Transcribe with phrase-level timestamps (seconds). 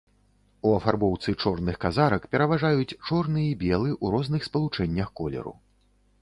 [0.67, 5.55] У афарбоўцы чорных казарак пераважаюць чорны і белы ў розных спалучэннях колеру.